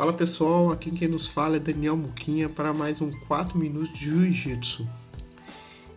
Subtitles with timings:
[0.00, 4.06] Fala pessoal, aqui quem nos fala é Daniel Muquinha para mais um 4 minutos de
[4.06, 4.88] Jiu-Jitsu.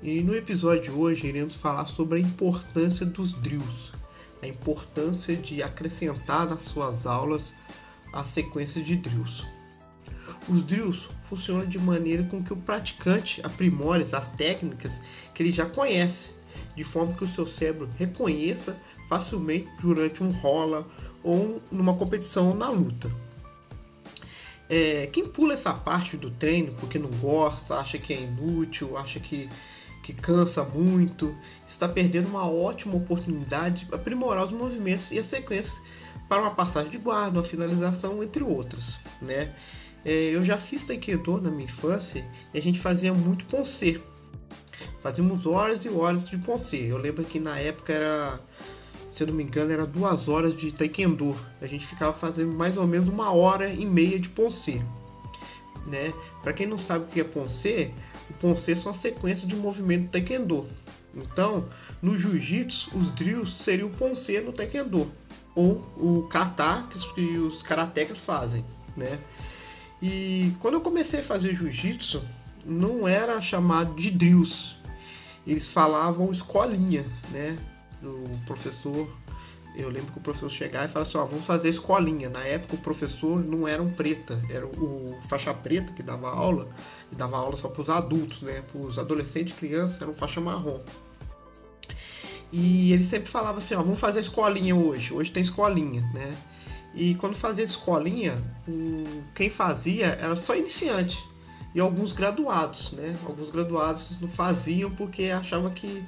[0.02, 3.94] E no episódio de hoje iremos falar sobre a importância dos drills,
[4.42, 7.54] a importância de acrescentar nas suas aulas
[8.14, 9.48] a sequência de drills.
[10.50, 15.00] Os drills funcionam de maneira com que o praticante aprimore as técnicas
[15.34, 16.34] que ele já conhece,
[16.76, 18.78] de forma que o seu cérebro reconheça
[19.08, 20.86] facilmente durante um rola
[21.24, 23.10] ou numa competição ou na luta.
[24.76, 29.20] É, quem pula essa parte do treino porque não gosta, acha que é inútil, acha
[29.20, 29.48] que,
[30.02, 31.38] que cansa muito,
[31.68, 35.80] está perdendo uma ótima oportunidade de aprimorar os movimentos e as sequências
[36.28, 39.00] para uma passagem de guarda, uma finalização, entre outras.
[39.22, 39.54] Né?
[40.04, 44.02] É, eu já fiz taekwondo na minha infância e a gente fazia muito poncer.
[45.04, 46.90] Fazíamos horas e horas de poncer.
[46.90, 48.40] Eu lembro que na época era
[49.14, 51.36] se eu não me engano, era duas horas de taekwondo.
[51.62, 54.84] A gente ficava fazendo mais ou menos uma hora e meia de ponce.
[55.86, 56.12] Né?
[56.42, 57.92] Para quem não sabe o que é ponce,
[58.28, 60.68] o ponce são a sequência de movimento do taekwondo.
[61.16, 61.70] Então,
[62.02, 65.12] no jiu-jitsu, os drills seriam o ponce no taekwondo
[65.56, 68.66] ou o kata que os karatecas fazem,
[68.98, 69.20] né?
[70.02, 72.20] E quando eu comecei a fazer jiu-jitsu,
[72.66, 74.76] não era chamado de drills.
[75.46, 77.56] Eles falavam escolinha, né?
[78.10, 79.08] O professor,
[79.76, 82.30] eu lembro que o professor chegava e falava assim, ó, vamos fazer escolinha.
[82.30, 86.70] Na época o professor não era um preta, era o faixa preta que dava aula,
[87.12, 88.62] e dava aula só para os adultos, né?
[88.62, 90.80] Para os adolescentes crianças era um faixa marrom.
[92.52, 95.12] E ele sempre falava assim, ó, vamos fazer escolinha hoje.
[95.12, 96.38] Hoje tem escolinha, né?
[96.94, 98.38] E quando fazia escolinha,
[98.68, 99.24] o...
[99.34, 101.18] quem fazia era só iniciante
[101.74, 103.16] e alguns graduados, né?
[103.26, 106.06] Alguns graduados não faziam porque achavam que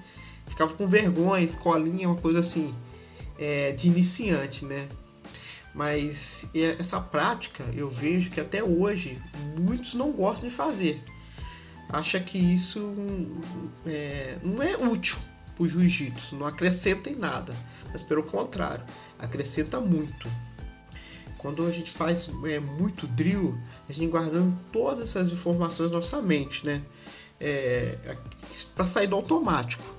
[0.48, 2.74] ficava com vergonha, escolinha, uma coisa assim,
[3.38, 4.88] é, de iniciante, né?
[5.74, 6.48] Mas
[6.80, 9.22] essa prática eu vejo que até hoje
[9.60, 11.04] muitos não gostam de fazer.
[11.90, 12.94] Acha que isso
[13.86, 15.18] é, não é útil
[15.54, 17.54] para o jiu-jitsu, não acrescenta em nada.
[17.92, 18.86] Mas pelo contrário,
[19.20, 20.30] acrescenta muito.
[21.38, 23.58] Quando a gente faz é, muito drill,
[23.88, 26.82] a gente guardando todas essas informações na nossa mente, né?
[27.40, 27.98] É,
[28.74, 29.95] para sair do automático.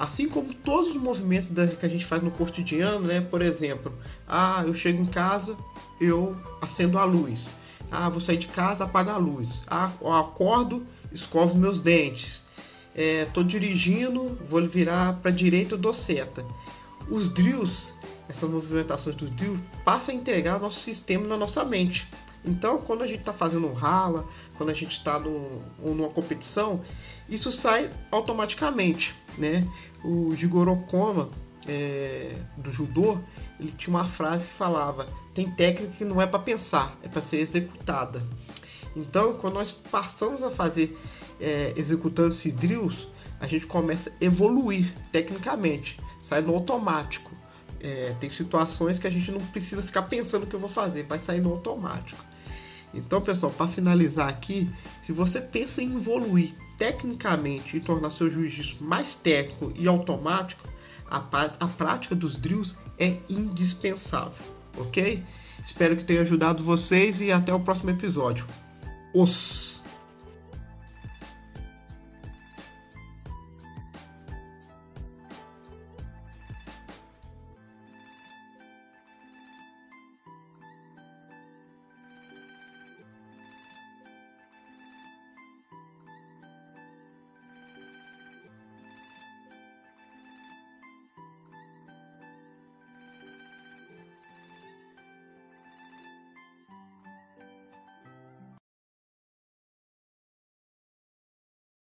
[0.00, 3.20] Assim como todos os movimentos que a gente faz no cotidiano, né?
[3.20, 3.92] Por exemplo,
[4.26, 5.54] ah, eu chego em casa,
[6.00, 7.54] eu acendo a luz.
[7.90, 9.60] Ah, vou sair de casa, apaga a luz.
[9.66, 12.46] Ah, acordo, escovo meus dentes.
[12.94, 16.46] É, dirigindo, vou virar para direita, dou seta.
[17.10, 17.92] Os drills,
[18.26, 22.08] essas movimentações do drill, passam a entregar o nosso sistema na nossa mente.
[22.42, 26.80] Então, quando a gente está fazendo um rala, quando a gente está numa competição,
[27.30, 29.66] isso sai automaticamente, né?
[30.02, 31.30] O Jigoro Koma,
[31.68, 33.18] é, do judô,
[33.58, 37.22] ele tinha uma frase que falava: tem técnica que não é para pensar, é para
[37.22, 38.24] ser executada.
[38.96, 40.98] Então, quando nós passamos a fazer
[41.40, 43.08] é, executando esses drills,
[43.38, 47.30] a gente começa a evoluir tecnicamente, sai no automático.
[47.82, 51.04] É, tem situações que a gente não precisa ficar pensando o que eu vou fazer,
[51.04, 52.22] vai sair no automático.
[52.92, 54.68] Então, pessoal, para finalizar aqui,
[55.02, 60.66] se você pensa em evoluir tecnicamente e tornar seu jiu-jitsu mais técnico e automático,
[61.10, 61.18] a,
[61.60, 64.42] a prática dos drills é indispensável,
[64.78, 65.22] ok?
[65.62, 68.46] Espero que tenha ajudado vocês e até o próximo episódio.
[69.14, 69.79] Os